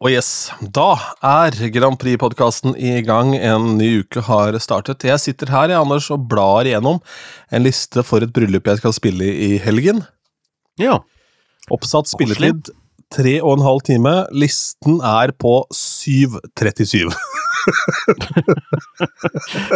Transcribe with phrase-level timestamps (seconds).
[0.00, 3.34] Og yes, da er Grand Prix-podkasten i gang.
[3.36, 5.04] En ny uke har startet.
[5.04, 7.02] Jeg sitter her, jeg, Anders, og blar igjennom
[7.52, 10.00] en liste for et bryllup jeg skal spille i helgen.
[10.80, 11.02] Ja.
[11.68, 12.72] Oppsatt spilletid
[13.12, 14.14] tre og en halv time.
[14.32, 17.12] Listen er på 7.37.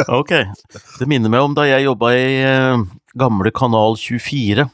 [0.21, 0.33] ok.
[1.03, 4.65] Det minner meg om da jeg jobba i eh, gamle Kanal 24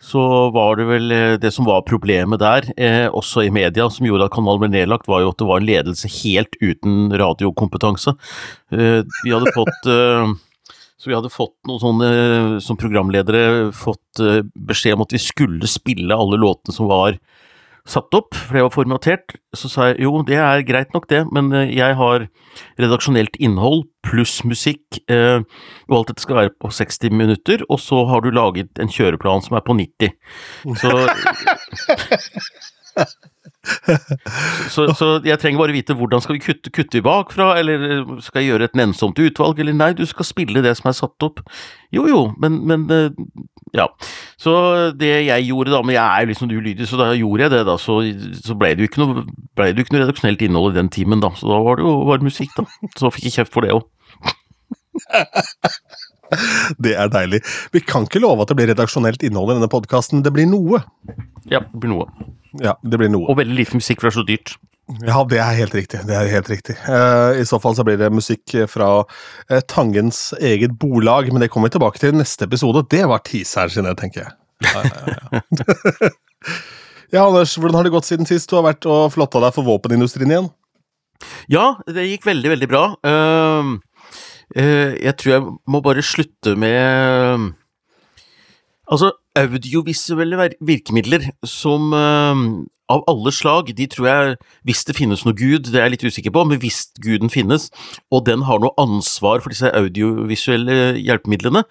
[0.00, 0.22] så
[0.54, 4.30] var det vel eh, det som var problemet der, eh, også i media, som gjorde
[4.30, 8.16] at kanalen ble nedlagt, var jo at det var en ledelse helt uten radiokompetanse.
[8.72, 10.32] Eh, vi hadde fått eh,
[11.00, 12.08] så vi hadde fått noen sånne,
[12.60, 17.16] som programledere, fått eh, beskjed om at vi skulle spille alle låtene som var
[17.90, 21.24] satt opp, for det var formatert, så sa jeg jo, det er greit nok det,
[21.34, 22.26] men eh, jeg har
[22.80, 25.42] redaksjonelt innhold pluss musikk, eh,
[25.88, 29.44] og alt dette skal være på 60 minutter, og så har du laget en kjøreplan
[29.46, 30.14] som er på 90.
[30.80, 30.94] Så
[34.74, 38.52] så, så, jeg trenger bare vite hvordan skal vi kutte, kutte bakfra, eller skal jeg
[38.52, 41.42] gjøre et nennsomt utvalg, eller nei, du skal spille det som er satt opp.
[41.94, 43.10] Jo jo, men, men eh,
[43.76, 43.86] ja.
[44.40, 44.52] Så
[44.98, 47.76] det jeg gjorde da, men jeg er liksom ulydig, så da gjorde jeg det, da.
[47.80, 48.00] Så,
[48.44, 49.26] så ble det jo ikke noe,
[49.58, 51.32] ble det ikke noe redaksjonelt innhold i den timen, da.
[51.38, 52.66] Så da var det jo bare musikk, da.
[52.98, 53.86] Så fikk jeg kjeft for det òg.
[56.84, 57.42] Det er deilig.
[57.74, 60.24] Vi kan ikke love at det blir redaksjonelt innhold i denne podkasten.
[60.24, 60.82] Det blir noe.
[61.50, 62.08] Ja, det blir noe.
[62.60, 63.28] Ja, det blir noe.
[63.30, 64.56] Og veldig lite musikk, for det er så dyrt.
[65.06, 66.00] Ja, det er helt riktig.
[66.08, 66.74] Det er helt riktig.
[66.88, 71.50] Uh, I så fall så blir det musikk fra uh, Tangens eget bolag, men det
[71.52, 72.82] kommer vi tilbake til i neste episode.
[72.90, 74.34] Det var teaseren sin, tenker jeg.
[74.66, 76.10] Ja, ja, ja.
[77.14, 79.68] ja, Anders, hvordan har det gått siden sist du har vært og flotta deg for
[79.68, 80.50] våpenindustrien igjen?
[81.52, 82.84] Ja, det gikk veldig, veldig bra.
[83.06, 83.78] Uh,
[84.56, 87.52] jeg tror jeg må bare slutte med
[88.90, 92.40] Altså, audiovisuelle virkemidler som eh,
[92.90, 96.06] av alle slag, de tror jeg, hvis det finnes noe gud, det er jeg litt
[96.10, 97.68] usikker på, men hvis guden finnes,
[98.10, 101.62] og den har noe ansvar for disse audiovisuelle hjelpemidlene,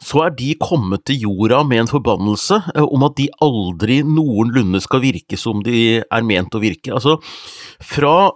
[0.00, 4.80] så er de kommet til jorda med en forbannelse eh, om at de aldri noenlunde
[4.82, 6.90] skal virke som de er ment å virke.
[6.96, 7.18] Altså,
[7.84, 8.32] fra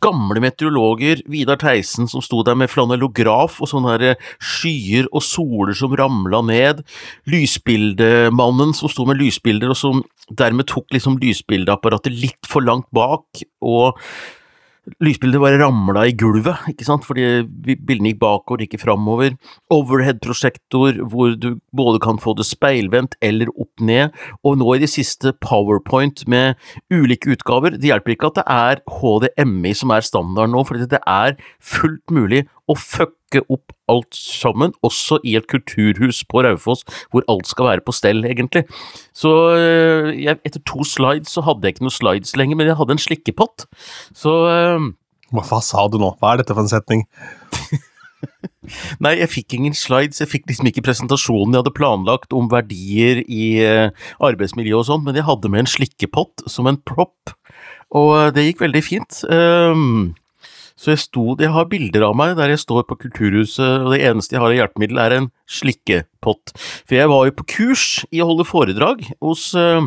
[0.00, 5.76] gamle meteorologer, Vidar Theisen som sto der med flanellograf og sånne her skyer og soler
[5.76, 6.84] som ramla ned,
[7.30, 10.04] lysbildemannen som sto med lysbilder og som
[10.38, 13.98] dermed tok liksom lysbildeapparatet litt for langt bak, og
[15.02, 17.44] Lysbildet bare ramla i gulvet, ikke sant, fordi
[17.86, 19.36] bildene gikk bakover, ikke framover.
[19.70, 24.10] Overhead-prosjektor hvor du både kan få det speilvendt eller opp ned,
[24.42, 26.58] og nå i det siste Powerpoint med
[26.90, 27.78] ulike utgaver.
[27.78, 32.10] Det hjelper ikke at det er HDMI som er standarden nå, for det er fullt
[32.10, 37.70] mulig å fucke opp alt sammen, også i et kulturhus på Raufoss, hvor alt skal
[37.70, 38.66] være på stell, egentlig.
[39.16, 42.78] Så eh, jeg, etter to slides så hadde jeg ikke noen slides lenger, men jeg
[42.80, 43.66] hadde en slikkepott,
[44.16, 44.34] så
[45.32, 46.12] hva, Hva sa du nå?
[46.20, 47.06] Hva er dette for en setning?
[49.02, 53.22] Nei, jeg fikk ingen slides, jeg fikk liksom ikke presentasjonen jeg hadde planlagt om verdier
[53.24, 53.88] i uh,
[54.22, 57.34] arbeidsmiljø og sånn, men jeg hadde med en slikkepott som en prop,
[57.92, 59.22] og det gikk veldig fint.
[59.28, 60.12] Um,
[60.82, 64.02] så jeg sto Jeg har bilder av meg der jeg står på Kulturhuset, og det
[64.08, 66.54] eneste jeg har av hjelpemiddel, er en slikkepott.
[66.82, 69.86] For jeg var jo på kurs i å holde foredrag hos uh,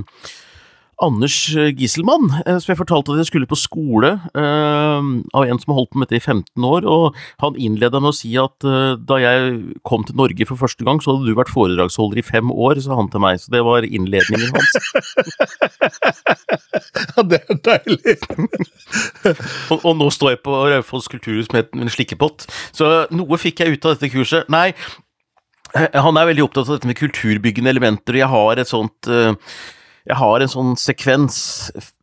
[1.04, 1.36] Anders
[1.76, 5.02] Giselmann, eh, som jeg fortalte at jeg skulle på skole uh,
[5.36, 8.14] av en som har holdt på med dette i 15 år, og han innleda med
[8.14, 11.54] å si at da jeg kom til Norge for første gang, så hadde du vært
[11.54, 14.74] foredragsholder i fem år, sa han til meg, så det var innledningen hans.
[17.16, 18.18] ja, det er deilig!
[19.72, 22.40] og, og, nå står jeg på Raufoss kulturhus med en slikkepott,
[22.76, 22.84] så
[23.14, 24.44] noe fikk jeg ut av dette kurset.
[24.54, 24.70] Nei,
[25.76, 29.10] han er veldig opptatt av dette med kulturbyggende elementer, og jeg har et sånt
[30.06, 31.38] jeg har en sånn sekvens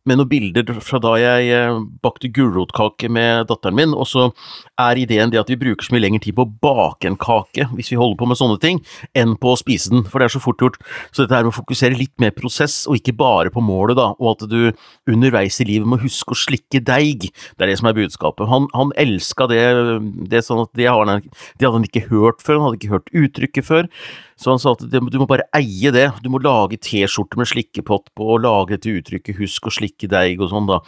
[0.09, 4.25] med noen bilder fra da jeg eh, bakte gulrotkake med datteren min, og så
[4.79, 7.69] er ideen det at vi bruker så mye lengre tid på å bake en kake
[7.73, 8.81] hvis vi holder på med sånne ting,
[9.15, 10.79] enn på å spise den, for det er så fort gjort.
[11.11, 14.09] Så dette her med å fokusere litt mer prosess, og ikke bare på målet, da,
[14.19, 14.73] og at du
[15.09, 17.29] underveis i livet må huske å slikke deig.
[17.29, 18.47] Det er det som er budskapet.
[18.51, 19.63] Han, han elska det,
[20.31, 23.91] det, sånn at det, hadde han ikke hørt før, han hadde ikke hørt uttrykket før.
[24.39, 28.09] Så han sa at du må bare eie det, du må lage T-skjorter med slikkepott
[28.17, 30.79] på, og lage dette uttrykket 'husk å slikke deig' og sånn, da.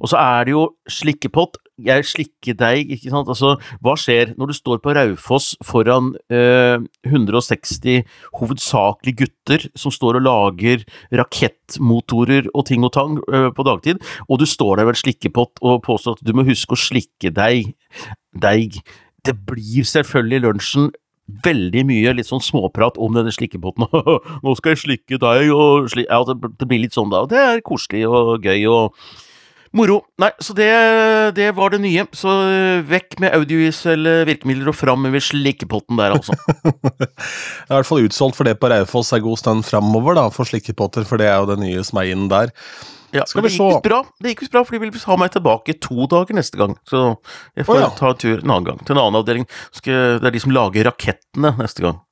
[0.00, 4.52] Og så er det jo slikkepott, jeg slikker deg, ikke sant, altså hva skjer når
[4.52, 6.78] du står på Raufoss foran eh,
[7.08, 8.04] 160
[8.38, 14.38] hovedsakelig gutter som står og lager rakettmotorer og ting og tang eh, på dagtid, og
[14.38, 17.74] du står der med en slikkepott og påstår at du må huske å slikke deg,
[18.38, 18.78] deig.
[19.24, 20.92] Det blir selvfølgelig lunsjen
[21.44, 23.88] veldig mye litt sånn småprat om denne slikkepotten.
[24.44, 27.24] 'Nå skal jeg slikke deg', og sli ja, det, blir litt sånn da.
[27.24, 28.98] Og det er koselig og gøy og
[29.74, 30.04] Moro.
[30.22, 30.68] Nei, så det,
[31.34, 32.04] det var det nye.
[32.14, 36.36] Så eh, vekk med audiovisuelle virkemidler og fram med slikkepotten der, altså.
[36.94, 40.28] Det er i hvert fall utsolgt for det på Raufoss er god stund framover, da,
[40.30, 42.54] for slikkepotter, for det er jo det nye som er inn der.
[43.14, 43.68] Ja, Skal vi se.
[43.84, 46.74] bra, det gikk visst bra, for de vil ha meg tilbake to dager neste gang.
[46.90, 47.04] Så
[47.54, 47.92] jeg får oh, ja.
[47.94, 49.46] ta en tur en annen gang, til en annen avdeling.
[49.70, 52.02] Skal, det er de som lager rakettene neste gang.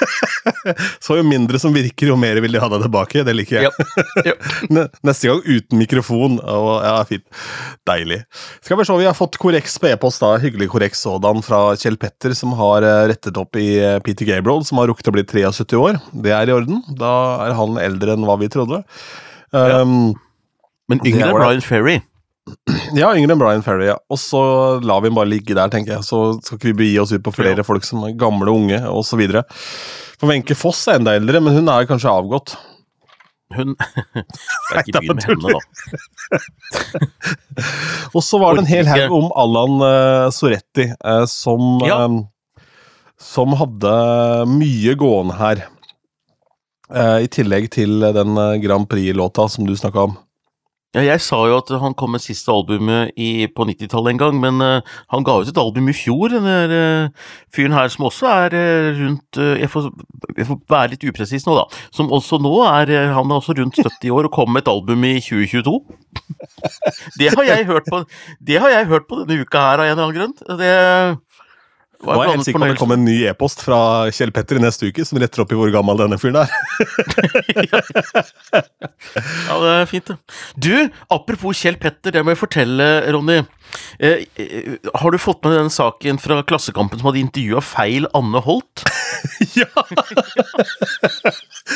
[1.04, 3.24] Så jo mindre som virker, jo mer vil de ha deg tilbake.
[3.26, 3.70] Det liker jeg.
[3.70, 4.04] Ja.
[4.32, 4.86] Ja.
[5.06, 6.38] Neste gang uten mikrofon.
[6.40, 7.26] Og, ja, fint.
[7.88, 8.22] Deilig.
[8.64, 10.34] Skal vi se, vi har fått korreks på e-post, da.
[10.42, 14.64] Hyggelig korreks sådan fra Kjell Petter, som har eh, rettet opp i eh, Peter Gabriel,
[14.68, 16.00] som har rukket å bli 73 år.
[16.24, 16.82] Det er i orden.
[16.98, 17.12] Da
[17.48, 18.82] er han eldre enn hva vi trodde.
[19.52, 20.14] Um,
[20.88, 21.36] Men yngre enn.
[21.36, 21.98] Brian Ferry.
[22.96, 23.96] ja, yngre enn Brian Ferry, ja.
[24.10, 24.40] Og så
[24.82, 26.06] lar vi den bare ligge der, tenker jeg.
[26.08, 27.66] Så skal ikke vi begi oss ut på flere Ja.
[27.68, 29.22] folk som er gamle, unge, osv.
[30.18, 32.56] For Wenche Foss er enda eldre, men hun er kanskje avgått.
[33.52, 33.74] Hun
[34.16, 34.24] Det
[34.72, 35.60] er ikke det med henne, da.
[38.16, 42.04] Og så var det en hel haug om Allan uh, Soretti, uh, som, Ja.
[42.06, 42.22] um,
[43.20, 43.92] som hadde
[44.50, 45.62] mye gående her.
[46.92, 50.18] Eh, I tillegg til den eh, Grand Prix-låta som du snakka om.
[50.92, 54.34] Ja, jeg sa jo at han kom med siste albumet i, på 90-tallet en gang,
[54.42, 56.74] men uh, han ga ut et album i fjor, den der
[57.08, 59.88] uh, fyren her som også er uh, rundt jeg, får,
[60.36, 61.80] jeg får være litt upresis nå, da.
[61.96, 65.08] Som også nå er Han er også rundt 70 år og kom med et album
[65.08, 65.78] i 2022.
[67.22, 68.04] Det har jeg hørt på
[68.44, 70.60] Det har jeg hørt på denne uka her av en eller annen grunn.
[70.60, 70.76] Det
[72.02, 73.78] Nå er helt sikker på det kommer en ny e-post fra
[74.14, 76.50] Kjell Petter i neste uke, som retter opp i hvor gammel denne fyren er.
[79.12, 80.16] Ja, det er fint, det.
[80.56, 80.74] Du,
[81.12, 83.40] apropos Kjell Petter, det må jeg fortelle, Ronny.
[83.98, 88.42] Eh, eh, har du fått med den saken fra Klassekampen som hadde intervjua feil Anne
[88.44, 88.84] Holt?
[89.58, 89.68] ja!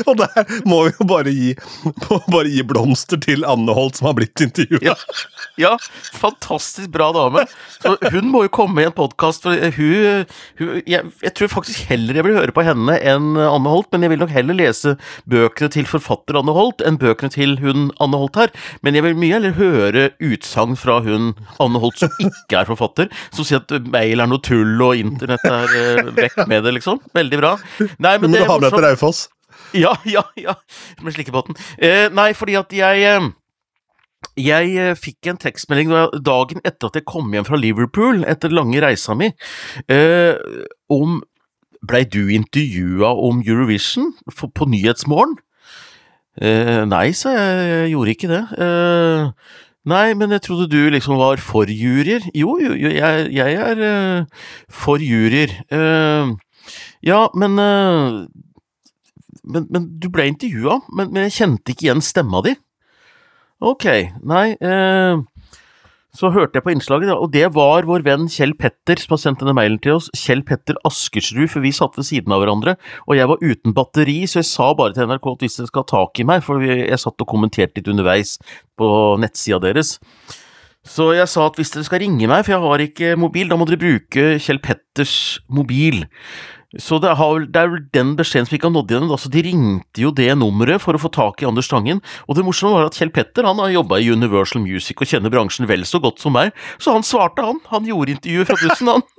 [0.07, 1.53] Og der må vi jo bare gi,
[2.33, 4.83] bare gi blomster til Anne Holt, som har blitt intervjua.
[4.83, 4.97] Ja,
[5.61, 5.73] ja,
[6.17, 7.47] fantastisk bra dame.
[7.79, 10.27] Så hun må jo komme i en podkast, jeg,
[10.87, 14.25] jeg tror faktisk heller jeg vil høre på henne enn Anne Holt, men jeg vil
[14.25, 14.97] nok heller lese
[15.31, 18.53] bøkene til forfatter Anne Holt enn bøkene til hun Anne Holt her.
[18.83, 21.33] Men jeg vil mye heller høre utsagn fra hun
[21.63, 25.45] Anne Holt som ikke er forfatter, som sier at mail er noe tull og internett
[25.47, 27.01] er eh, vekk med det, liksom.
[27.17, 27.57] Veldig bra.
[27.99, 28.77] Nei, men må det er morsomt.
[28.77, 29.25] til Raufoss.
[29.77, 30.55] Ja, ja, ja.
[31.03, 31.57] Med slikkebåten.
[31.79, 33.29] Eh, nei, fordi at jeg eh,
[34.37, 35.93] Jeg eh, fikk en tekstmelding
[36.25, 39.31] dagen etter at jeg kom hjem fra Liverpool etter lange reisa mi,
[39.93, 40.37] eh,
[40.93, 41.21] om
[41.87, 45.37] Blei du intervjua om Eurovision for, på Nyhetsmorgen?
[46.37, 48.43] Eh, nei, sa jeg, jeg gjorde ikke det.
[48.61, 49.53] Eh,
[49.87, 52.27] nei, men jeg trodde du liksom var for juryer.
[52.35, 55.55] Jo, jo, jo jeg, jeg er uh, for juryer.
[55.71, 56.35] Uh,
[57.07, 58.27] ja, men uh,
[59.47, 62.57] men, men du ble intervjua, men, men jeg kjente ikke igjen stemma di.
[63.65, 63.87] Ok,
[64.29, 65.17] nei eh,
[66.17, 69.43] Så hørte jeg på innslaget, og det var vår venn Kjell Petter som har sendt
[69.43, 70.07] denne mailen til oss.
[70.17, 74.17] Kjell Petter Askersrud, for vi satt ved siden av hverandre, og jeg var uten batteri,
[74.25, 76.65] så jeg sa bare til NRK at hvis dere skal ha tak i meg, for
[76.65, 78.37] jeg satt og kommenterte litt underveis
[78.81, 78.89] på
[79.21, 79.97] nettsida deres.
[80.87, 83.59] Så jeg sa at hvis dere skal ringe meg, for jeg har ikke mobil, da
[83.61, 85.17] må dere bruke Kjell Petters
[85.53, 86.07] mobil.
[86.83, 89.13] Så det, har, det er vel den beskjeden som ikke har nådd gjennom.
[89.15, 92.03] Altså, de ringte jo det nummeret for å få tak i Anders Tangen.
[92.27, 95.33] Og det morsomme var at Kjell Petter han har jobba i Universal Music og kjenner
[95.33, 96.53] bransjen vel så godt som meg,
[96.83, 97.59] så han svarte, han.
[97.73, 99.03] Han gjorde intervjuet fra bussen, han.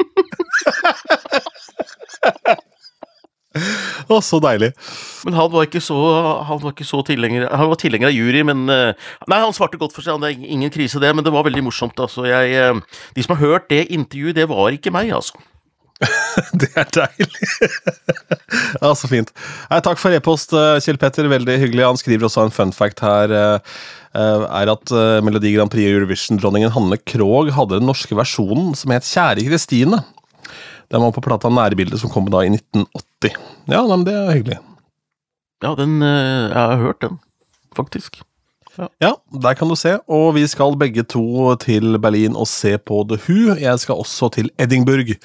[4.08, 4.72] Å, så deilig.
[5.26, 5.98] Men han var ikke så,
[6.48, 9.80] han var ikke så tilhenger Han var tilhenger av jury, men eh, Nei, han svarte
[9.82, 11.98] godt for seg, det er ingen krise det, men det var veldig morsomt.
[12.04, 12.28] Altså.
[12.30, 15.42] Jeg, eh, de som har hørt det intervjuet, det var ikke meg, altså.
[16.62, 17.48] Det er deilig.
[18.84, 19.32] ja, så fint.
[19.72, 21.30] Nei, takk for e-post, eh, Kjell Petter.
[21.32, 21.86] Veldig hyggelig.
[21.88, 23.34] Han skriver også en fun fact her.
[23.34, 23.80] eh,
[24.18, 24.94] eh, er at
[25.26, 30.04] Melodi Grand Prix Eurovision-dronningen Hanne Krogh hadde den norske versjonen som het Kjære Kristine.
[30.88, 33.36] Den var på plata Nærbildet, som kom da i 1980.
[33.68, 34.62] Ja, nei, men det er hyggelig.
[35.66, 37.18] Ja, den Jeg har hørt den,
[37.76, 38.22] faktisk.
[39.02, 39.96] Ja, der kan du se.
[40.12, 43.56] Og vi skal begge to til Berlin og se på The Who.
[43.58, 45.16] Jeg skal også til Edinburgh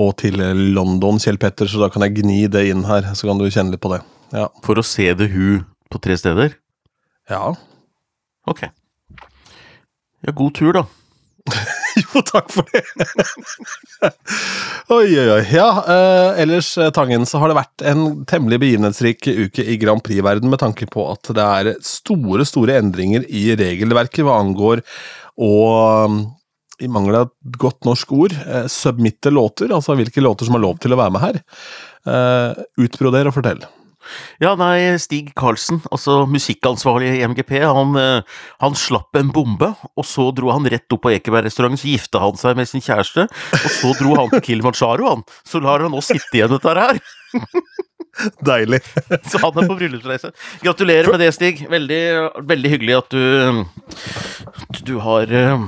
[0.00, 0.40] og til
[0.76, 3.74] London, Kjell Petter, så da kan jeg gni det inn her, så kan du kjenne
[3.74, 4.00] litt på det.
[4.34, 4.48] Ja.
[4.64, 6.56] For å se The Who på tre steder?
[7.30, 7.54] ja.
[8.46, 8.66] Ok.
[10.24, 10.82] Ja, god tur, da.
[11.94, 12.82] Jo, takk for det.
[14.92, 15.42] Oi, oi, oi.
[15.54, 20.02] Ja, uh, ellers, eh, Tangen, så har det vært en temmelig begivenhetsrik uke i Grand
[20.04, 24.84] Prix-verden med tanke på at det er store, store endringer i regelverket hva angår
[25.40, 25.52] å
[26.04, 26.18] um,
[26.82, 30.64] i mangel av et godt norsk ord, eh, submitte låter, altså hvilke låter som har
[30.64, 31.40] lov til å være med her.
[32.04, 33.62] Eh, utbroder og fortell.
[34.42, 40.08] Ja, nei, Stig Karlsen, altså musikkansvarlig i MGP, han, eh, han slapp en bombe, og
[40.08, 43.70] så dro han rett opp på Ekeberg-restauranten, så gifta han seg med sin kjæreste, og
[43.78, 45.26] så dro han til Kilimanjaro, han.
[45.46, 47.00] Så lar han oss sitte igjen dette her.
[48.46, 48.78] Deilig.
[49.30, 50.30] Så han er på bryllupsreise.
[50.62, 51.64] Gratulerer med det, Stig.
[51.70, 52.02] Veldig,
[52.46, 53.64] veldig hyggelig at du
[54.86, 55.64] Du har eh,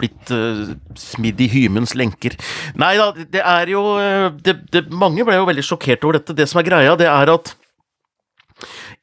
[0.00, 2.36] blitt uh, smidd i hymens lenker.
[2.80, 6.36] Nei da, det er jo eh, det, det, Mange ble jo veldig sjokkert over dette.
[6.36, 7.54] Det som er greia, det er at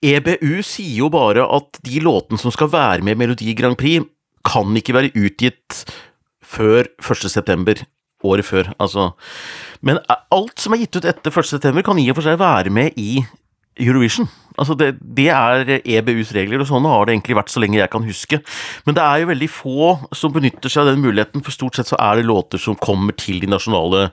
[0.06, 4.06] EBU sier jo bare at de låtene som skal være med i Melodi Grand Prix,
[4.48, 5.82] kan ikke være utgitt
[6.46, 7.26] før 1.
[7.28, 7.82] september
[8.26, 8.70] året før.
[8.82, 9.12] Altså.
[9.86, 11.50] Men alt som er gitt ut etter 1.
[11.50, 13.22] september, kan i og for seg være med i
[13.80, 14.30] Eurovision.
[14.58, 17.92] Altså det, det, er EBUs regler, og sånne har det egentlig vært så lenge jeg
[17.94, 18.40] kan huske.
[18.88, 21.92] Men det er jo veldig få som benytter seg av den muligheten, for stort sett
[21.92, 24.08] så er det låter som kommer til de nasjonale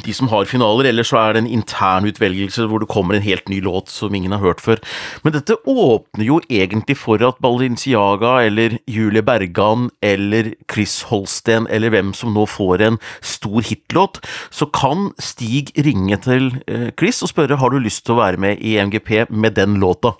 [0.00, 3.24] de som har finaler, eller så er det en intern utvelgelse hvor det kommer en
[3.24, 4.80] helt ny låt som ingen har hørt før.
[5.20, 11.92] Men dette åpner jo egentlig for at Balenciaga eller Julie Bergan eller Chris Holsten eller
[11.92, 17.34] hvem som nå får en stor hitlåt, så kan Stig ringe til eh, Chris og
[17.34, 20.16] spørre har du lyst til å være med i MGP med den låta.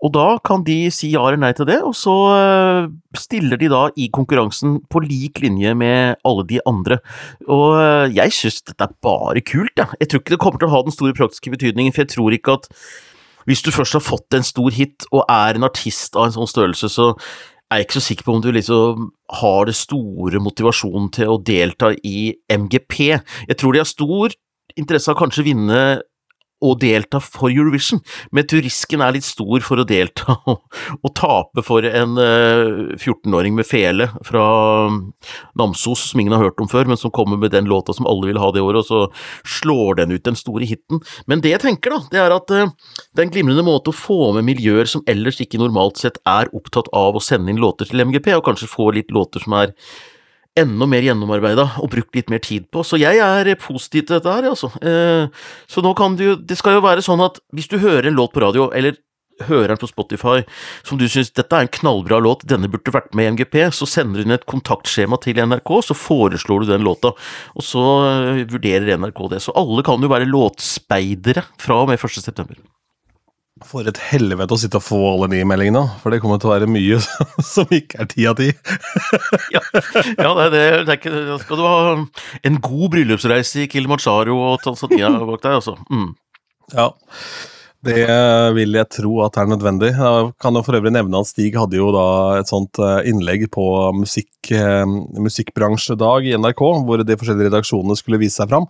[0.00, 2.88] Og da kan de si ja eller nei til det, og så eh,
[3.20, 7.00] stiller de da i konkurransen på lik linje med alle de andre.
[7.44, 9.84] Og eh, jeg synes dette er bare kult, jeg.
[9.84, 10.00] Ja.
[10.00, 12.36] Jeg tror ikke det kommer til å ha den store praktiske betydningen, for jeg tror
[12.36, 12.70] ikke at
[13.48, 16.48] hvis du først har fått en stor hit og er en artist av en sånn
[16.48, 17.12] størrelse, så
[17.70, 19.08] er jeg ikke så sikker på om du liksom
[19.40, 22.96] har det store motivasjonen til å delta i MGP.
[23.50, 24.34] Jeg tror de har stor
[24.78, 25.80] interesse av kanskje å vinne
[26.60, 28.02] å delta for Eurovision,
[28.36, 33.56] men turisken er litt stor for å delta og, tape for en uh, eh, 14-åring
[33.56, 34.44] med fele fra
[34.88, 35.00] um,
[35.58, 38.30] Namsos som ingen har hørt om før, men som kommer med den låta som alle
[38.30, 41.02] vil ha det året, og så slår den ut den store hiten.
[41.30, 42.70] Men det jeg tenker, da, det er at uh,
[43.10, 46.52] det er en glimrende måte å få med miljøer som ellers ikke normalt sett er
[46.56, 49.74] opptatt av å sende inn låter til MGP, og kanskje få litt låter som er
[50.58, 52.82] enda mer gjennomarbeida og brukt litt mer tid på.
[52.86, 54.72] Så jeg er positiv til dette her, altså.
[54.82, 55.28] Eh,
[55.70, 58.18] så nå kan du jo Det skal jo være sånn at hvis du hører en
[58.18, 58.98] låt på radio, eller
[59.46, 60.42] hører den på Spotify
[60.86, 63.88] som du syns dette er en knallbra låt, denne burde vært med i MGP, så
[63.88, 67.14] sender du inn et kontaktskjema til NRK, så foreslår du den låta,
[67.54, 69.40] og så eh, vurderer NRK det.
[69.44, 72.20] Så alle kan jo være låtspeidere fra og med 1.
[72.20, 72.60] september.
[73.68, 76.54] For et helvete å sitte og få alle de meldingene, for det kommer til å
[76.54, 76.96] være mye
[77.52, 78.48] som ikke er ti av ti.
[79.54, 79.62] ja,
[80.16, 80.64] ja, det det.
[80.86, 81.78] det er ikke, da skal du ha
[82.48, 85.76] en god bryllupsreise i Kilimanjaro og Tanzania bak deg, altså.
[85.92, 86.12] Mm.
[86.72, 86.88] Ja,
[87.84, 88.00] det
[88.56, 89.92] vil jeg tro at er nødvendig.
[89.96, 92.08] Jeg kan jo for øvrig nevne at Stig hadde jo da
[92.40, 93.64] et sånt eh, innlegg på
[93.96, 94.84] musikk, eh,
[95.20, 98.68] musikkbransjedag i NRK, hvor de forskjellige redaksjonene skulle vise seg fram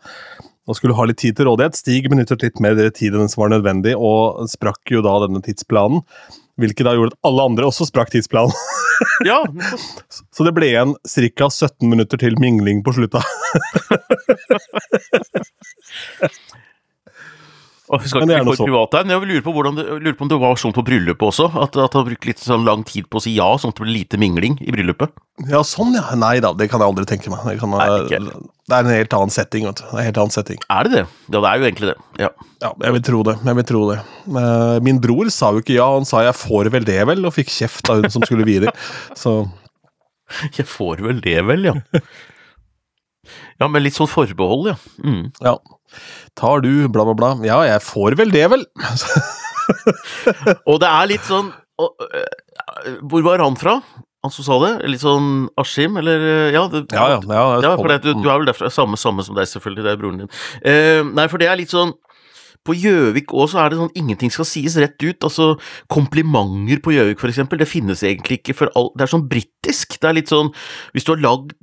[0.70, 1.78] og skulle ha litt tid til rådighet.
[1.78, 6.04] Stig benyttet litt mer tid enn som var nødvendig, og sprakk jo da denne tidsplanen.
[6.60, 8.54] Hvilket da gjorde at alle andre også sprakk tidsplanen.
[9.30, 9.40] ja.
[10.30, 11.48] Så det ble igjen ca.
[11.48, 13.24] 17 minutter til mingling på slutta.
[17.90, 20.30] Og skal ikke bli for privat her, men jeg lurer på, det, lurer på, om
[20.30, 21.48] det var sånn på bryllupet også?
[21.58, 23.86] At, at han brukte litt sånn lang tid på å si ja, sånn at det
[23.86, 25.10] ble lite mingling i bryllupet?
[25.50, 26.04] Ja, sånn ja.
[26.20, 27.42] Nei da, det kan jeg aldri tenke meg.
[27.48, 28.28] Det, kan, Nei,
[28.70, 29.66] det er en helt annen setting.
[29.66, 29.84] vet du.
[29.84, 30.60] Det Er, en helt annen setting.
[30.70, 31.04] er det det?
[31.28, 31.96] Ja, det er jo egentlig det.
[32.22, 32.30] Ja.
[32.64, 33.36] ja, jeg vil tro det.
[33.50, 33.98] Jeg vil tro det.
[34.30, 37.34] Uh, min bror sa jo ikke ja, han sa 'jeg får vel det vel', og
[37.34, 38.74] fikk kjeft av hun som skulle vie det.
[39.22, 39.50] Så
[40.56, 41.74] Jeg får vel det vel, ja.
[43.60, 44.76] Ja, med litt sånn forbehold, ja.
[45.04, 45.32] Mm.
[45.42, 45.56] Ja.
[46.38, 47.30] Tar du bla, bla, bla.
[47.44, 48.62] Ja, jeg får vel det, vel.
[50.70, 51.90] og det er litt sånn uh,
[53.10, 53.80] Hvor var han fra?
[54.24, 54.72] Han som sa det?
[54.92, 58.42] Litt sånn Askim, eller Ja, det, ja, ja, ja, ja for det, du, du, er
[58.42, 60.32] vel derfra, samme, samme som deg, selvfølgelig, det er broren din.
[60.60, 61.94] Uh, nei, for det er litt sånn
[62.66, 65.24] på Gjøvik òg så er det sånn ingenting skal sies rett ut.
[65.24, 65.54] Altså,
[65.92, 69.96] komplimenter på Gjøvik, for eksempel, det finnes egentlig ikke for all Det er sånn britisk.
[69.96, 70.52] Det er litt sånn
[70.92, 71.54] Hvis du har lagd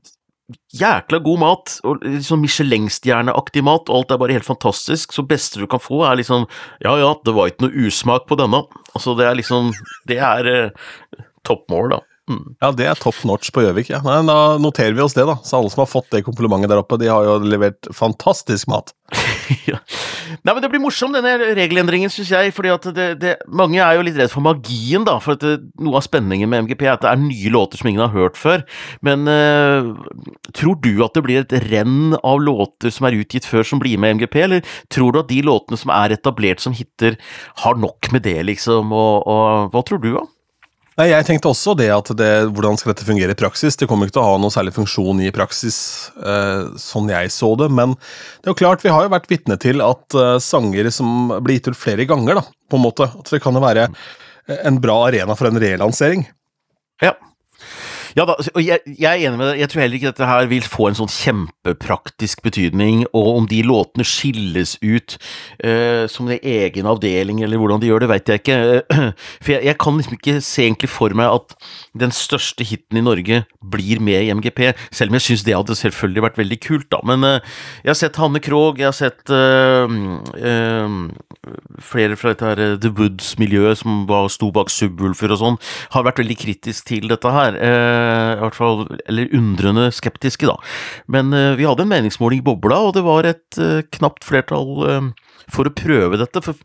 [0.80, 5.60] jækla god mat, og liksom Michelin-stjerneaktig mat, og alt er bare helt fantastisk, så beste
[5.60, 6.46] du kan få er liksom
[6.84, 8.64] Ja ja, det var ikke noe usmak på denne.
[8.94, 9.74] Altså, det er liksom
[10.08, 12.02] Det er eh, toppmål, da.
[12.28, 12.58] Mm.
[12.60, 13.88] Ja, det er top notch på Gjøvik.
[13.94, 14.02] Ja.
[14.04, 15.38] Nei, da noterer vi oss det, da.
[15.48, 18.92] Så alle som har fått det komplimentet der oppe, de har jo levert fantastisk mat.
[19.70, 19.80] ja.
[20.44, 22.52] Nei, men Det blir morsom, denne regelendringen, syns jeg.
[22.56, 25.16] fordi at det, det, Mange er jo litt redd for magien, da.
[25.24, 28.04] For det, noe av spenningen med MGP er at det er nye låter som ingen
[28.04, 28.68] har hørt før.
[29.08, 29.96] Men uh,
[30.52, 33.96] tror du at det blir et renn av låter som er utgitt før, som blir
[33.96, 34.42] med i MGP?
[34.44, 37.16] Eller tror du at de låtene som er etablert som hiter,
[37.64, 38.92] har nok med det, liksom?
[38.92, 40.28] Og, og hva tror du, da?
[40.98, 43.75] Nei, Jeg tenkte også det at det, hvordan skal dette fungere i praksis?
[43.77, 45.77] Det kommer ikke til å ha noen særlig funksjon i praksis,
[46.18, 47.68] eh, sånn jeg så det.
[47.70, 51.36] Men det er jo klart, vi har jo vært vitne til at eh, sanger som
[51.46, 53.06] blir gitt ut flere ganger, da, på en måte.
[53.13, 53.86] At det kan jo være
[54.58, 56.25] en bra arena for en relansering.
[57.06, 57.13] Ja.
[58.18, 59.60] Ja da, og jeg, jeg, er enig med deg.
[59.62, 63.60] Jeg tror heller ikke dette her vil få en sånn kjempepraktisk betydning, og om de
[63.62, 65.20] låtene skilles ut
[65.62, 68.58] uh, som en egen avdeling, eller hvordan de gjør det, veit jeg ikke.
[69.44, 71.54] For jeg, jeg, kan liksom ikke se egentlig for meg at
[72.02, 75.78] den største hiten i Norge blir med i MGP, selv om jeg syns det hadde
[75.78, 77.04] selvfølgelig vært veldig kult, da.
[77.06, 79.86] Men uh, jeg har sett Hanne Krogh, jeg har sett uh,
[81.86, 85.62] flere fra dette her The Woods-miljøet som var, sto bak Subwoolfer og sånn,
[85.94, 87.62] har vært veldig kritisk til dette her.
[87.62, 90.58] Uh, i hvert fall, eller undrende skeptiske, da.
[91.12, 95.12] Men uh, vi hadde en meningsmåling i bobla, og det var et uh, knapt flertall
[95.48, 96.42] for å prøve dette.
[96.44, 96.58] For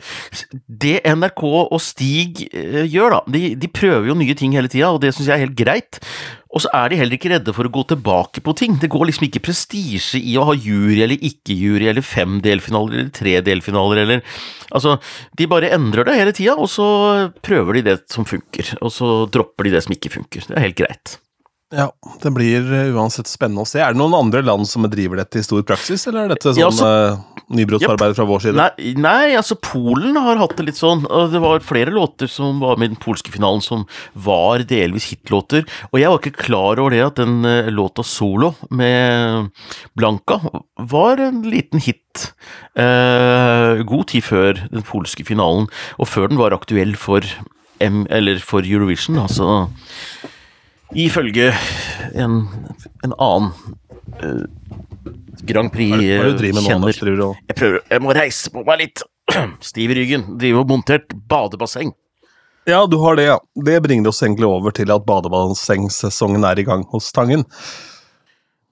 [0.67, 5.03] det NRK og Stig gjør, da, de, de, prøver jo nye ting hele tida, og
[5.05, 6.01] det syns jeg er helt greit.
[6.53, 8.75] Og så er de heller ikke redde for å gå tilbake på ting.
[8.81, 12.99] Det går liksom ikke prestisje i å ha jury eller ikke jury, eller fem delfinaler
[12.99, 14.27] eller tre delfinaler, eller
[14.73, 14.97] Altså,
[15.37, 16.87] de bare endrer det hele tida, og så
[17.45, 20.47] prøver de det som funker, og så dropper de det som ikke funker.
[20.49, 21.19] Det er helt greit.
[21.73, 21.89] Ja,
[22.21, 23.81] det blir eh, uansett spennende å se.
[23.81, 26.61] Er det noen andre land som driver dette i stor praksis, eller er dette sånn
[26.61, 28.59] ja, altså, uh, nybrottsarbeid fra vår side?
[28.59, 31.07] Nei, nei, altså Polen har hatt det litt sånn.
[31.09, 35.09] og Det var flere låter som var med i den polske finalen som var delvis
[35.15, 35.65] hitlåter.
[35.91, 39.49] Og jeg var ikke klar over det at den uh, låta Solo med
[39.97, 40.43] Blanka
[40.93, 42.29] var en liten hit.
[42.77, 47.25] Uh, god tid før den polske finalen, og før den var aktuell for,
[47.81, 49.17] M, eller for Eurovision.
[49.25, 49.49] altså
[50.95, 51.53] Ifølge
[52.15, 52.43] en,
[53.05, 53.53] en annen
[54.21, 54.45] uh,
[55.43, 56.93] Grand Prix-kjenner.
[57.49, 59.05] Jeg prøver, jeg må reise på meg litt.
[59.65, 60.27] Stiv i ryggen.
[60.41, 61.95] Driver og montert badebasseng.
[62.69, 63.39] Ja, du har det, ja.
[63.67, 67.43] Det bringer oss egentlig over til at badebassengsesongen er i gang hos Tangen.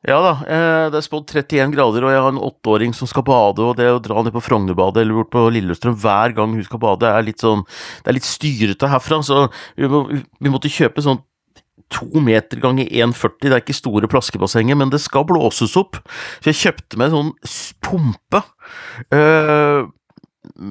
[0.06, 3.24] Ja da, eh, det er spådd 31 grader, og jeg har en åtteåring som skal
[3.26, 6.64] bade, og det å dra ned på Frognerbadet eller bort på Lillestrøm hver gang hun
[6.64, 7.66] skal bade, er litt sånn
[8.00, 9.42] Det er litt styrete herfra, så
[9.76, 11.20] vi, må, vi måtte kjøpe sånn
[11.90, 13.38] to meter ganger 1,40.
[13.44, 16.00] Det er ikke store plaskebassenger, men det skal blåses opp.
[16.40, 17.32] Så jeg kjøpte meg en sånn
[17.84, 18.44] pumpe.
[19.12, 19.90] Uh,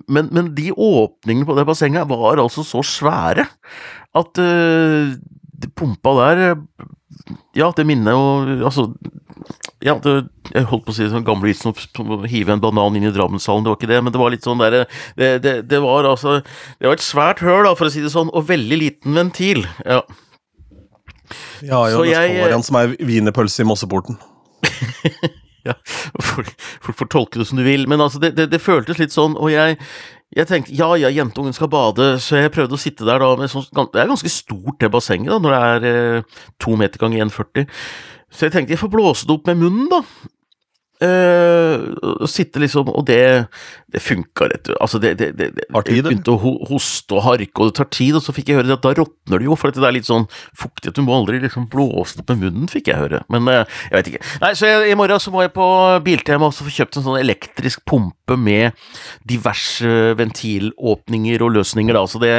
[0.09, 3.45] men, men, de åpningene på det bassenget var altså så svære
[4.17, 5.13] at uh,
[5.77, 6.39] pumpa der
[7.57, 8.23] Ja, det minner jo
[8.65, 8.87] Altså
[9.83, 10.13] ja, det,
[10.51, 13.13] jeg holdt på å si sånn gamle vitsen om å hive en banan inn i
[13.15, 14.81] Drammenshallen, det var ikke det, men det var litt sånn derre
[15.15, 18.11] det, det, det, var altså Det var et svært høl, da, for å si det
[18.11, 19.63] sånn, og veldig liten ventil.
[19.87, 20.01] Ja.
[21.65, 24.19] Ja, jo, det jeg, står han som er wienerpølse i Mosseporten.
[25.67, 25.75] ja,
[26.23, 26.53] folk,
[26.85, 29.51] får tolke det som du vil, men altså, det, det, det føltes litt sånn, og
[29.53, 29.77] jeg,
[30.35, 33.51] jeg tenkte ja ja, jentungen skal bade, så jeg prøvde å sitte der da med
[33.51, 37.25] sånn Det er ganske stort det bassenget, da, når det er eh, to meter ganger
[37.27, 37.69] 1,40.
[38.29, 40.03] Så jeg tenkte jeg får blåse det opp med munnen, da.
[40.99, 43.47] Uh, sitte liksom, og det
[43.91, 47.77] det funka rett Altså, det, det, det, det begynte å hoste og harke, og det
[47.79, 49.95] tar tid, og så fikk jeg høre at da råtner det jo, for det er
[49.95, 53.21] litt sånn fuktig at du må aldri liksom blåse opp med munnen, fikk jeg høre.
[53.33, 54.23] Men uh, jeg vet ikke.
[54.43, 55.67] Nei, så jeg, i morgen så må jeg på
[56.05, 58.77] Biltema og få kjøpt en sånn elektrisk pumpe med
[59.27, 62.05] diverse ventilåpninger og løsninger, da.
[62.09, 62.33] Så det,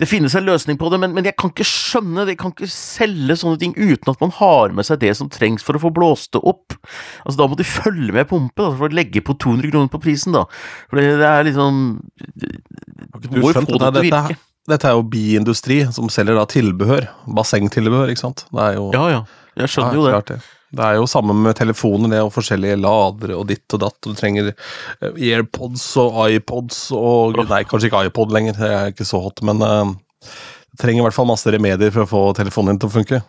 [0.00, 2.54] det finnes en løsning på det, men, men jeg kan ikke skjønne det, jeg kan
[2.54, 5.82] ikke selge sånne ting uten at man har med seg det som trengs for å
[5.82, 6.76] få blåst det opp.
[7.24, 9.92] Altså, da må de følge følge med pumpe, da, for å legge på 200 kroner
[9.92, 10.44] på prisen, da.
[10.90, 11.84] For det, er liksom
[12.18, 14.40] Du må jo få det til å virke.
[14.64, 17.06] Dette er jo biindustri som selger da tilbehør.
[17.36, 18.46] Bassengtilbehør, ikke sant.
[18.48, 19.24] Det er jo Ja, ja.
[19.54, 20.20] Jeg skjønner jo det.
[20.32, 20.38] det.
[20.74, 23.98] Det er jo samme med telefoner det, og forskjellige ladere og ditt og datt.
[24.02, 28.90] Og du trenger eh, AirPods og iPods og Nei, kanskje ikke iPod lenger, det er
[28.94, 29.92] ikke så hot, men uh,
[30.24, 33.20] du trenger i hvert fall masse remedier for å få telefonen din til å funke.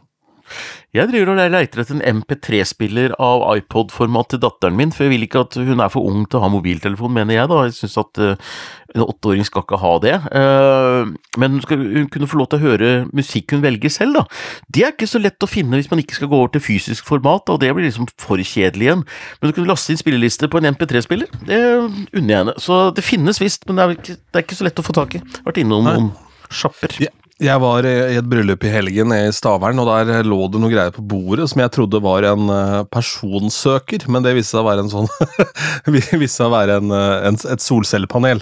[0.96, 5.26] Jeg driver og leiter etter en MP3-spiller av iPod-format til datteren min, for jeg vil
[5.28, 7.58] ikke at hun er for ung til å ha mobiltelefon, mener jeg da.
[7.68, 8.54] Jeg syns at uh,
[8.96, 10.14] en åtteåring skal ikke ha det.
[10.32, 14.24] Uh, men hun skal kunne få lov til å høre musikk hun velger selv, da.
[14.72, 17.10] Det er ikke så lett å finne hvis man ikke skal gå over til fysisk
[17.10, 19.04] format, og det blir liksom for kjedelig igjen.
[19.42, 21.36] Men du kunne laste inn spillelister på en MP3-spiller.
[21.44, 22.56] Det unner jeg henne.
[22.62, 24.96] Så det finnes visst, men det er, ikke, det er, ikke, så lett å få
[24.96, 25.24] tak i.
[25.44, 26.12] Vært innom noen
[26.54, 26.96] sjapper.
[27.04, 27.25] Yeah.
[27.44, 30.94] Jeg var i et bryllup i helgen i Stavern, og der lå det noe greier
[30.96, 34.86] på bordet som jeg trodde var en eh, personsøker, men det viste seg å være
[34.86, 35.10] en sånn
[35.92, 38.40] viste seg å være en, eh, en, et solcellepanel.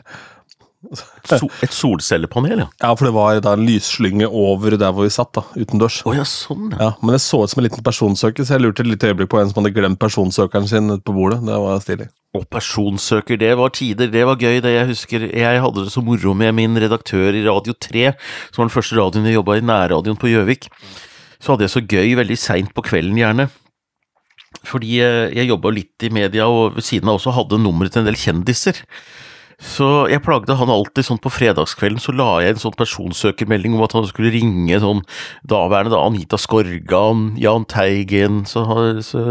[1.23, 2.67] So, et solcellepanel, ja.
[2.81, 6.01] Ja, for det var da en lysslynge over der hvor vi satt, da, utendørs.
[6.09, 6.91] Oh, ja, sånn, ja.
[7.01, 9.39] Men det så ut som en liten personsøker, så jeg lurte et lite øyeblikk på
[9.39, 11.39] en som hadde glemt personsøkeren sin ute på bordet.
[11.47, 12.09] Det var stilig.
[12.35, 15.25] Og personsøker, det var tider, det var gøy, det jeg husker.
[15.31, 18.05] Jeg hadde det så moro med min redaktør i Radio 3,
[18.49, 20.71] som var den første radioen jeg jobba i, nærradioen på Gjøvik.
[21.39, 23.47] Så hadde jeg så gøy veldig seint på kvelden, gjerne.
[24.67, 28.03] Fordi eh, jeg jobba litt i media, og ved siden av også hadde nummeret til
[28.03, 28.81] en del kjendiser.
[29.63, 33.85] Så jeg plagde han alltid sånn på fredagskvelden, så la jeg en sånn personsøkermelding om
[33.85, 35.01] at han skulle ringe sånn
[35.47, 38.65] daværende da Anita Skorgan, Jahn Teigen, så,
[39.05, 39.23] så,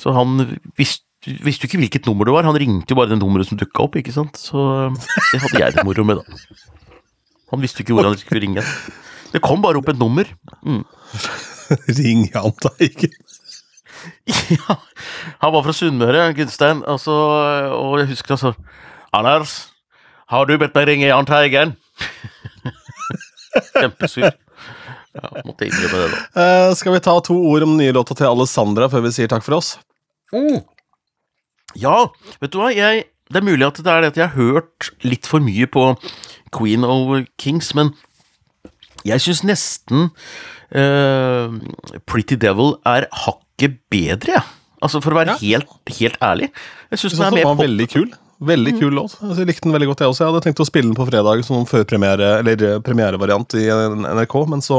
[0.00, 3.18] så han visste visste jo ikke hvilket nummer det var, han ringte jo bare det
[3.20, 4.38] nummeret som dukka opp, ikke sant.
[4.40, 4.56] Så
[4.88, 6.70] det hadde jeg det moro med, da.
[7.52, 8.64] Han visste jo ikke hvor han skulle ringe.
[9.34, 10.28] Det kom bare opp et nummer.
[10.64, 10.80] Mm.
[12.00, 13.16] Ring Jahn Teigen.
[14.48, 14.78] Ja,
[15.42, 17.12] han var fra Sunnmøre, Gunstein, altså,
[17.74, 18.54] og jeg husker altså
[19.16, 19.54] Anders,
[20.30, 21.72] har du bedt meg ringe Jahn Teigen?
[23.74, 24.30] Kjempesur.
[25.10, 26.18] Ja, måtte innrømme det, da.
[26.70, 29.30] Uh, skal vi ta to ord om den nye låta til Alessandra før vi sier
[29.32, 29.72] takk for oss?
[30.30, 30.60] Mm.
[31.82, 31.96] Ja,
[32.42, 34.92] vet du hva, jeg, det er mulig at det er det at jeg har hørt
[35.06, 35.88] litt for mye på
[36.54, 37.10] Queen of
[37.42, 37.90] Kings, men
[39.06, 40.10] jeg syns nesten
[40.76, 41.58] uh,
[42.10, 44.46] Pretty Devil er hakket bedre, jeg.
[44.80, 45.40] Altså, for å være Ja.
[45.42, 46.46] helt, helt ærlig.
[46.88, 47.58] Jeg syns den er mer pop.
[47.60, 48.06] veldig kul.
[48.40, 49.18] Veldig kul låt.
[49.20, 50.22] Jeg likte den veldig godt, jeg også.
[50.22, 54.36] Jeg hadde tenkt å spille den på fredag som førpremiere, eller eh, premierevariant i NRK,
[54.48, 54.78] men så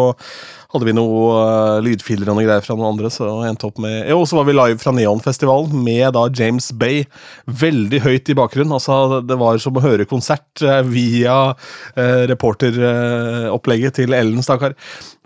[0.72, 4.08] hadde vi noe uh, lydfiler og noe greier fra noen andre, så endte opp med
[4.10, 7.04] Jo, så var vi live fra Neonfestivalen med da James Bay
[7.46, 8.74] veldig høyt i bakgrunnen.
[8.80, 14.74] Altså, det var som å høre konsert eh, via uh, reporteropplegget til Ellen, stakkar.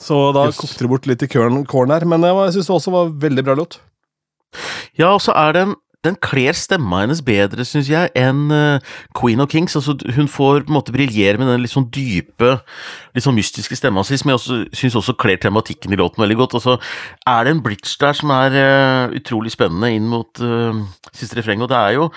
[0.01, 0.59] Så da Yes.
[0.59, 3.15] kokte det bort litt i køren, kåren her, men jeg, jeg syns det også var
[3.29, 3.79] veldig bra låt.
[4.95, 5.73] Ja, og så er den
[6.05, 9.75] den kler stemma hennes bedre, syns jeg, enn eh, Queen of Kings.
[9.77, 12.57] Altså, hun får på en måte briljere med den litt sånn dype,
[13.15, 16.39] litt sånn mystiske stemma si, som jeg også syns også kler tematikken i låten veldig
[16.43, 16.57] godt.
[16.61, 16.77] Altså,
[17.27, 20.83] er det en bridge der som er uh, utrolig spennende inn mot uh,
[21.15, 22.11] siste refreng, og det er jo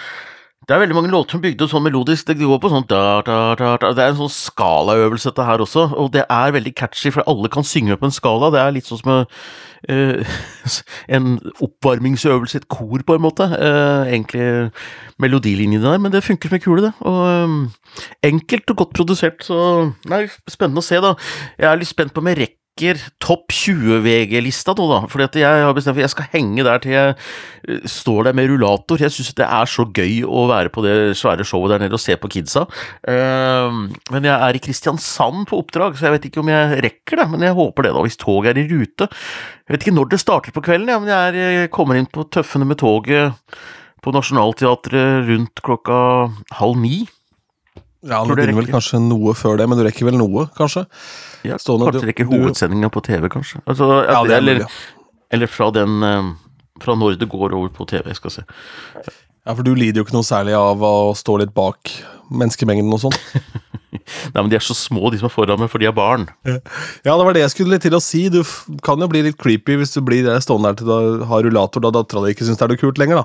[0.66, 2.26] det er veldig mange låter som bygde sånn melodisk.
[2.28, 3.92] Det går på sånn da, da, da, da.
[3.94, 5.84] Det er en sånn skalaøvelse, dette her også.
[5.96, 8.50] Og det er veldig catchy, for alle kan synge på en skala.
[8.52, 10.34] Det er litt sånn som uh,
[11.16, 11.30] en
[11.64, 13.46] oppvarmingsøvelse i et kor, på en måte.
[13.54, 14.50] Uh, egentlig
[15.22, 16.92] melodilinjene der, men det funker som en kule, det.
[17.06, 17.58] Og um,
[18.28, 19.62] enkelt og godt produsert, så
[20.10, 21.14] Nei, spennende å se, da.
[21.56, 22.42] Jeg er litt spent på om jeg
[22.78, 24.98] rekker topp 20 VG-lista nå, da.
[25.10, 27.14] Fordi at jeg har bestemt for jeg skal henge der til jeg
[27.68, 29.00] eh, står der med rullator.
[29.00, 32.02] Jeg syns det er så gøy å være på det svære showet der nede og
[32.02, 32.66] se på kidsa.
[33.08, 33.80] Eh,
[34.12, 37.28] men jeg er i Kristiansand på oppdrag, så jeg vet ikke om jeg rekker det.
[37.34, 39.10] Men jeg håper det, da, hvis toget er i rute.
[39.66, 42.66] Jeg vet ikke når det starter på kvelden, men jeg jeg kommer inn på Tøffene
[42.68, 43.34] med toget
[44.04, 45.98] på Nationaltheatret rundt klokka
[46.60, 47.02] halv ni.
[48.08, 50.86] Ja, Du begynner vel kanskje noe før det, men du rekker vel noe, kanskje?
[51.44, 53.60] Ja, Stående- kanskje du- rekker hovedsendinga på TV, kanskje.
[53.66, 54.66] Altså, Ja, det er eller,
[55.30, 56.30] eller fra den eh,
[56.80, 59.12] Fra når det går over på TV, skal jeg se.
[59.46, 61.90] Ja, for du lider jo ikke noe særlig av å stå litt bak
[62.30, 63.16] menneskemengden og sånn.
[64.34, 66.28] Nei, men de er så små, de som er foran meg, for de er barn.
[66.46, 68.28] Ja, det var det jeg skulle til å si.
[68.32, 68.42] Du
[68.84, 71.90] kan jo bli litt creepy hvis du blir stående der til du har rullator da
[71.98, 73.24] dattera di ikke syns det er noe kult lenger,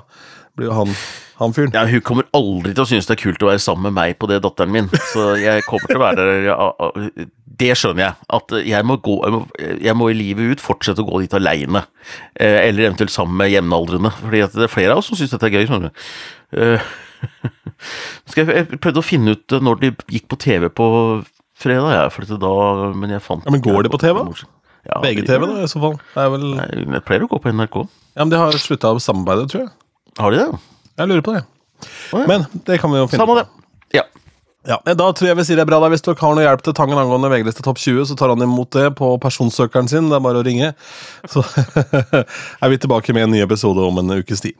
[0.58, 0.96] Blir jo han,
[1.38, 1.72] han fyren.
[1.74, 4.18] Ja, hun kommer aldri til å synes det er kult å være sammen med meg
[4.20, 4.90] på det, datteren min.
[5.12, 6.68] Så jeg kommer til å være der ja,
[7.64, 8.28] Det skjønner jeg.
[8.38, 9.40] At jeg må, gå, jeg må,
[9.88, 11.84] jeg må i livet ut fortsette å gå dit aleine.
[12.38, 14.14] Eller eventuelt sammen med jevnaldrende.
[14.20, 16.04] Fordi at det er flere av oss som syns dette er gøy, skjønner du.
[16.64, 16.92] Eh,
[18.30, 20.88] Skal jeg, jeg prøvde å finne ut når de gikk på TV på
[21.58, 22.52] fredag, jeg, for da,
[22.98, 24.20] men jeg fant Ja, men går de på TV?
[24.84, 25.96] Ja, VGTV, da, i så fall.
[26.12, 27.78] Det er vel jeg pleier å gå på NRK.
[28.14, 29.72] Ja, men de har slutta å samarbeide, tror jeg.
[30.20, 30.73] Har de det?
[30.98, 31.44] Jeg lurer på det.
[32.14, 32.26] Oh, ja.
[32.30, 33.46] Men det kan vi jo finne Samme det.
[33.98, 34.04] Ja.
[34.64, 35.80] Ja, Da tror jeg vi sier det er bra.
[35.82, 38.44] da Hvis dere har noe hjelp til Tangen angående VG-liste topp 20, så tar han
[38.46, 40.08] imot det på personsøkeren sin.
[40.08, 40.70] Det er bare å ringe.
[41.28, 41.42] Så
[42.64, 44.56] er vi tilbake med en ny episode om en ukes tid.